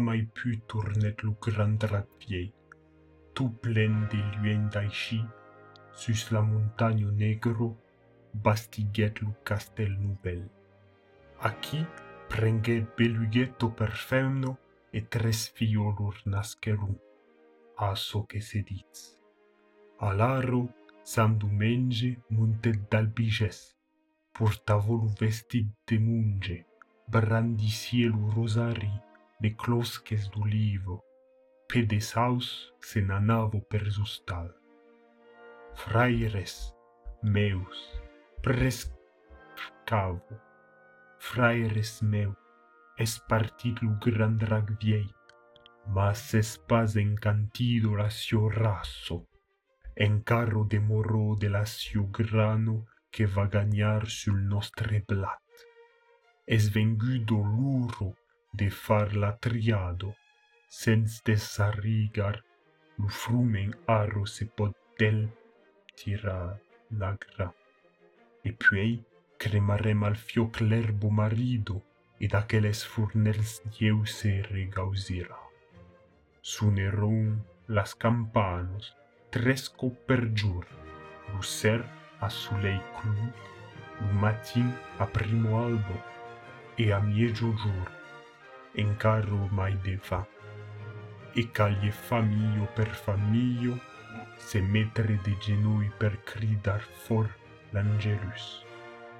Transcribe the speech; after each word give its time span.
mai 0.00 0.22
pu 0.34 0.58
tourner 0.66 1.14
le 1.22 1.32
grand 1.40 1.78
drapier, 1.78 2.52
tout 3.34 3.50
plein 3.62 4.08
de 4.10 4.20
luens 4.38 4.68
d'Aichi, 4.72 5.22
sus 5.92 6.30
la 6.30 6.42
montagne 6.42 7.10
negro, 7.12 7.76
bastiguet 8.34 9.20
le 9.20 9.32
castel 9.44 9.92
nouvel. 10.00 10.42
Aqui 11.40 11.84
prenguet 12.28 12.86
belughetto 12.96 13.70
per 13.70 13.92
femno 13.92 14.58
e 14.92 15.06
tres 15.08 15.48
fiolur 15.54 16.20
nascerum, 16.26 16.96
aso 17.76 18.24
che 18.24 18.40
sedits. 18.40 19.20
Alaro, 19.98 20.68
San 21.02 21.38
dumenge 21.38 22.18
montet 22.28 22.78
d'albiges, 22.90 23.74
portavolu 24.32 25.08
vestit 25.18 25.66
de 25.86 25.98
munge, 25.98 26.66
brandi 27.08 27.70
rosari, 28.34 28.92
de 29.40 29.50
closques 29.56 30.28
d'olivo, 30.30 31.00
pe 31.66 31.82
de 31.86 32.00
saus 32.00 32.72
se 32.80 33.00
n'anavo 33.00 33.60
per 33.70 33.86
justal. 33.88 34.50
Fraires 35.82 36.74
meus, 37.22 37.78
prescavo, 38.42 40.36
fraires 41.18 42.02
meu, 42.02 42.34
es 42.98 43.16
partit 43.32 43.80
lo 43.82 43.96
gran 44.04 44.36
drac 44.36 44.74
viei, 44.82 45.08
mas 45.86 46.34
es 46.34 46.58
pas 46.68 46.96
encantido 46.96 47.96
la 47.96 48.10
sio 48.10 48.48
raso, 48.48 49.26
en 49.96 50.20
carro 50.20 50.64
de 50.64 50.80
moro 50.80 51.36
de 51.40 51.48
la 51.48 51.64
sio 51.64 52.06
grano 52.08 52.86
que 53.10 53.26
va 53.26 53.46
gagnar 53.46 54.08
sul 54.08 54.48
nostre 54.48 55.04
blat. 55.08 55.40
Es 56.46 56.72
vengudo 56.74 57.38
l'uro 57.38 58.14
de 58.60 58.70
far 58.70 59.16
la 59.16 59.38
triado, 59.38 60.14
sens 60.68 61.22
desarrigar, 61.24 62.44
un 62.98 63.08
frumen 63.08 63.70
aro 63.86 64.26
se 64.26 64.44
potel 64.44 65.30
tira 65.96 66.60
l'agra. 66.90 67.46
E 68.44 68.52
puei 68.52 68.92
cremarem 69.40 70.04
al 70.04 70.16
fioc 70.16 70.60
l'erbo 70.60 71.08
marido, 71.10 71.76
ed 72.20 72.34
aceles 72.40 72.82
furnels 72.84 73.62
Dieu 73.78 74.04
se 74.04 74.32
regausira. 74.42 75.38
Suneron 76.42 77.42
las 77.66 77.94
campanos, 77.94 78.94
tresco 79.30 79.88
per 80.06 80.34
giur, 80.34 80.66
lucer 81.32 81.80
a 82.20 82.28
sulei 82.28 82.80
clu, 82.98 83.32
un 84.04 84.12
matin 84.20 84.68
a 84.98 85.06
primo 85.06 85.64
albo, 85.64 85.96
e 86.76 86.92
a 86.92 87.00
miejo 87.00 87.54
giur 87.62 87.99
en 88.74 88.96
carro 88.96 89.48
mai 89.50 89.76
deva 89.82 90.26
e 91.32 91.50
caglie 91.50 91.90
famigio 91.90 92.68
per 92.74 92.88
famigio 92.88 93.78
se 94.36 94.60
mettere 94.60 95.18
de 95.22 95.36
genui 95.38 95.90
per 95.96 96.22
cridar 96.22 96.80
for 96.80 97.28
l'angelus. 97.70 98.64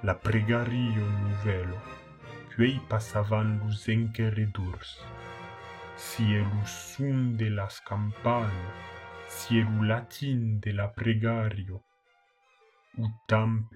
La 0.01 0.15
pregario 0.15 1.05
nuvelo, 1.07 1.79
quei 2.55 2.81
passavan 2.87 3.59
lusenchere 3.63 4.45
durs 4.51 4.99
cielus 6.01 6.71
sun 6.91 7.37
de 7.37 7.49
las 7.49 7.79
campane 7.81 8.69
cielu 9.27 9.83
latin 9.83 10.59
de 10.59 10.71
la 10.73 10.87
pregario. 10.87 11.83
U 12.97 13.05
plan 13.27 13.67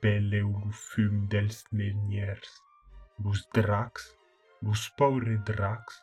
belle 0.00 0.40
fum 0.72 1.28
dels 1.28 1.58
neniers 1.70 2.50
lus 3.22 3.42
drax 3.52 4.16
L'uspaure 4.66 5.38
drax, 5.44 6.02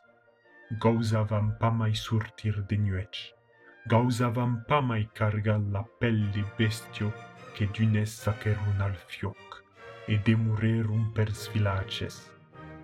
pa 0.80 1.40
pamai 1.60 1.94
surtir 1.94 2.64
de 2.70 2.78
nuec, 2.78 3.34
pa 3.90 4.46
pamai 4.70 5.10
carga 5.14 5.58
la 5.58 5.84
pelle 6.00 6.44
bestio 6.58 7.12
che 7.54 7.68
dunes 7.68 8.22
sacerun 8.24 8.80
al 8.80 8.96
fioc, 8.96 9.64
e 10.08 10.18
demurerum 10.18 11.12
per 11.12 11.30
svilaces. 11.34 12.32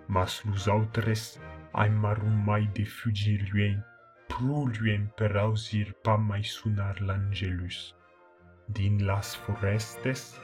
Mas 0.06 0.44
lus 0.44 0.68
autres 0.68 1.40
aimarum 1.72 2.44
mai 2.44 2.68
de 2.74 2.84
fugir 2.84 3.40
luen, 3.50 3.82
pruluen 4.28 5.08
per 5.16 5.34
ausir 5.38 5.94
pamai 6.04 6.42
sunar 6.42 7.00
l'angelus. 7.00 7.94
Din 8.68 9.06
las 9.06 9.34
forestes, 9.34 10.38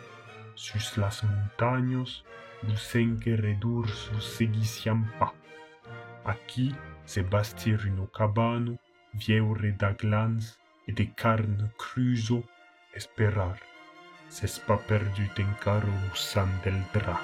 sus 0.54 0.96
las 0.96 1.22
montagnos, 1.24 2.24
lucenque 2.62 3.36
redur 3.36 3.88
sus 3.88 4.24
segisiam 4.24 5.04
pa. 5.18 5.32
Aquí 6.24 6.74
se 7.04 7.22
bastir 7.22 7.80
in 7.86 8.06
cabano, 8.06 8.78
vieure 9.12 9.72
da 9.72 9.92
glans 9.92 10.58
e 10.88 10.92
de 10.92 11.06
carne 11.06 11.70
cruzo 11.78 12.42
esperar, 12.94 13.58
se 14.28 14.46
spa 14.46 14.76
perdut 14.76 15.38
en 15.38 15.52
caro 15.62 15.92
san 16.14 16.50
del 16.62 16.82
drac. 16.92 17.22